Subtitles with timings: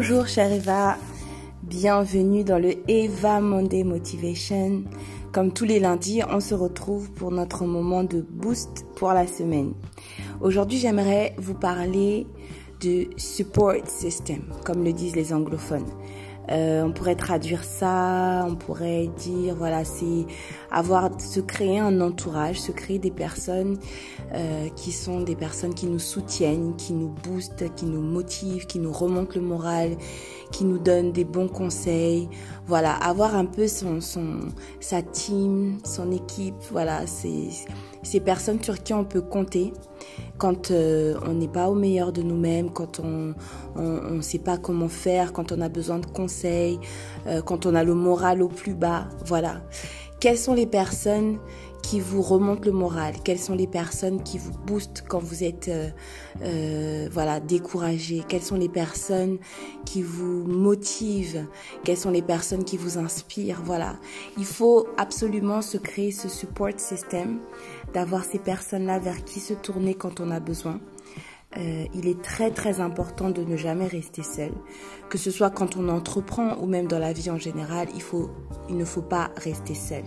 [0.00, 0.96] Bonjour chère Eva,
[1.64, 4.84] bienvenue dans le Eva Monday Motivation.
[5.32, 9.72] Comme tous les lundis, on se retrouve pour notre moment de boost pour la semaine.
[10.40, 12.28] Aujourd'hui, j'aimerais vous parler
[12.80, 15.90] de support system, comme le disent les anglophones.
[16.50, 20.26] Euh, on pourrait traduire ça, on pourrait dire, voilà, c'est
[20.70, 23.78] avoir, se créer un entourage, se créer des personnes
[24.34, 28.78] euh, qui sont des personnes qui nous soutiennent, qui nous boostent, qui nous motivent, qui
[28.78, 29.96] nous remontent le moral,
[30.50, 32.28] qui nous donnent des bons conseils.
[32.66, 34.38] Voilà, avoir un peu son, son
[34.80, 37.48] sa team, son équipe, voilà, c'est
[38.02, 39.72] ces personnes sur qui on peut compter
[40.38, 43.34] quand euh, on n'est pas au meilleur de nous-mêmes, quand on
[43.76, 46.78] ne sait pas comment faire, quand on a besoin de conseils,
[47.26, 49.08] euh, quand on a le moral au plus bas.
[49.24, 49.60] Voilà.
[50.20, 51.38] Quelles sont les personnes
[51.88, 55.68] qui vous remontent le moral Quelles sont les personnes qui vous boostent quand vous êtes
[55.68, 55.88] euh,
[56.42, 59.38] euh, voilà découragé Quelles sont les personnes
[59.86, 61.46] qui vous motivent
[61.84, 63.96] Quelles sont les personnes qui vous inspirent Voilà,
[64.36, 67.38] il faut absolument se créer ce support system,
[67.94, 70.80] d'avoir ces personnes-là vers qui se tourner quand on a besoin.
[71.56, 74.52] Euh, il est très très important de ne jamais rester seul,
[75.08, 77.88] que ce soit quand on entreprend ou même dans la vie en général.
[77.94, 78.28] Il faut,
[78.68, 80.04] il ne faut pas rester seul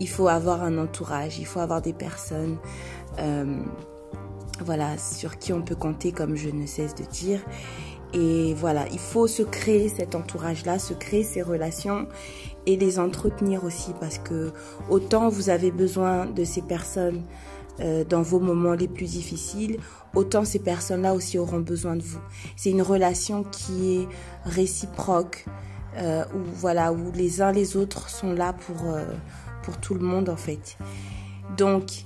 [0.00, 2.58] il faut avoir un entourage, il faut avoir des personnes,
[3.18, 3.60] euh,
[4.64, 7.40] voilà, sur qui on peut compter, comme je ne cesse de dire.
[8.12, 12.06] Et voilà, il faut se créer cet entourage-là, se créer ces relations
[12.64, 14.52] et les entretenir aussi, parce que
[14.88, 17.22] autant vous avez besoin de ces personnes
[17.80, 19.78] euh, dans vos moments les plus difficiles,
[20.14, 22.20] autant ces personnes-là aussi auront besoin de vous.
[22.56, 24.08] C'est une relation qui est
[24.44, 25.44] réciproque,
[25.98, 28.76] euh, où voilà, où les uns les autres sont là pour
[29.66, 30.78] pour tout le monde en fait.
[31.56, 32.04] Donc,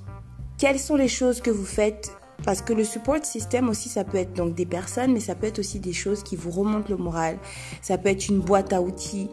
[0.56, 2.17] quelles sont les choses que vous faites?
[2.42, 5.47] Parce que le support système aussi, ça peut être donc des personnes, mais ça peut
[5.47, 7.36] être aussi des choses qui vous remontent le moral.
[7.83, 9.29] Ça peut être une boîte à outils,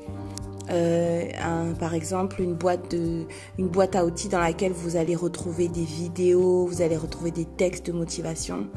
[0.69, 3.25] euh, un, par exemple une boîte de
[3.57, 7.45] une boîte à outils dans laquelle vous allez retrouver des vidéos, vous allez retrouver des
[7.45, 8.67] textes de motivation.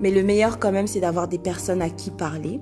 [0.00, 2.60] Mais le meilleur quand même, c'est d'avoir des personnes à qui parler,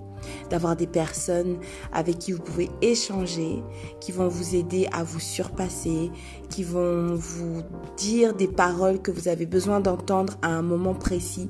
[0.50, 1.58] d'avoir des personnes
[1.92, 3.62] avec qui vous pouvez échanger,
[4.00, 6.10] qui vont vous aider à vous surpasser,
[6.50, 7.62] qui vont vous
[7.96, 11.48] dire des paroles que vous avez besoin d'entendre à un moment précis.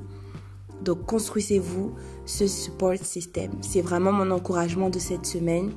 [0.83, 1.93] Donc construisez-vous
[2.25, 3.51] ce support system.
[3.61, 5.71] C'est vraiment mon encouragement de cette semaine.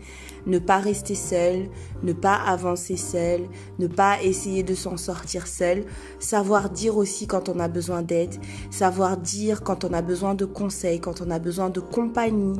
[0.46, 1.68] Ne pas rester seul,
[2.02, 3.42] ne pas avancer seul,
[3.78, 5.84] ne pas essayer de s'en sortir seul.
[6.18, 8.34] Savoir dire aussi quand on a besoin d'aide,
[8.70, 12.58] savoir dire quand on a besoin de conseils, quand on a besoin de compagnie.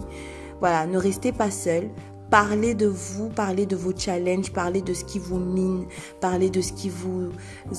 [0.61, 1.91] Voilà, ne restez pas seul.
[2.31, 5.85] Parlez de vous, parlez de vos challenges, parlez de ce qui vous mine,
[6.19, 7.31] parlez de ce qui vous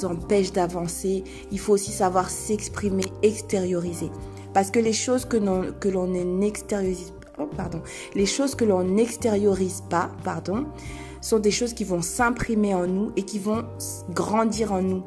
[0.03, 1.23] empêche d'avancer.
[1.51, 4.11] Il faut aussi savoir s'exprimer, extérioriser.
[4.53, 7.81] Parce que les choses que l'on n'extériorise oh, pardon,
[8.15, 10.65] les choses que l'on n'extériorise pas, pardon,
[11.21, 13.63] sont des choses qui vont s'imprimer en nous et qui vont
[14.09, 15.03] grandir en nous.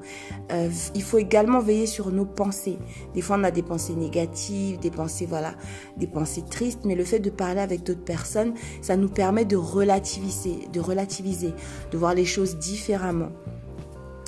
[0.50, 2.78] Euh, il faut également veiller sur nos pensées.
[3.14, 5.54] Des fois, on a des pensées négatives, des pensées, voilà,
[5.98, 9.56] des pensées tristes, mais le fait de parler avec d'autres personnes, ça nous permet de
[9.56, 11.52] relativiser, de relativiser,
[11.90, 13.30] de voir les choses différemment.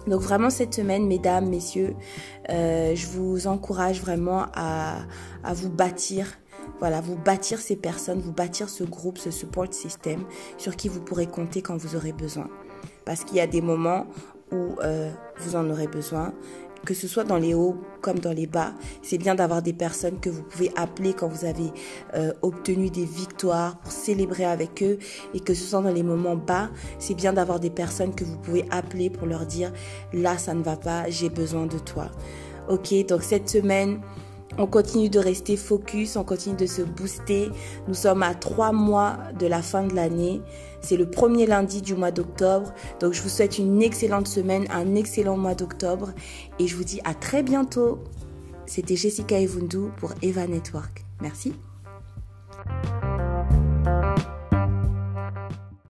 [0.07, 1.95] Donc vraiment cette semaine, mesdames, messieurs,
[2.51, 5.01] euh, je vous encourage vraiment à,
[5.45, 6.39] à vous bâtir
[6.81, 10.25] voilà, vous bâtir ces personnes, vous bâtir ce groupe, ce support system
[10.59, 12.49] sur qui vous pourrez compter quand vous aurez besoin.
[13.05, 14.07] Parce qu'il y a des moments
[14.53, 16.33] où euh, vous en aurez besoin,
[16.85, 18.73] que ce soit dans les hauts comme dans les bas.
[19.03, 21.73] C'est bien d'avoir des personnes que vous pouvez appeler quand vous avez
[22.15, 24.99] euh, obtenu des victoires pour célébrer avec eux
[25.35, 28.39] et que ce soit dans les moments bas, c'est bien d'avoir des personnes que vous
[28.39, 29.73] pouvez appeler pour leur dire
[30.13, 32.11] là ça ne va pas, j'ai besoin de toi.
[32.69, 34.01] Ok, donc cette semaine,
[34.57, 37.51] on continue de rester focus, on continue de se booster.
[37.87, 40.41] Nous sommes à trois mois de la fin de l'année.
[40.81, 42.73] C'est le premier lundi du mois d'octobre.
[43.01, 46.13] Donc je vous souhaite une excellente semaine, un excellent mois d'octobre.
[46.59, 47.99] Et je vous dis à très bientôt.
[48.67, 51.05] C'était Jessica Evundu pour Eva Network.
[51.21, 51.55] Merci.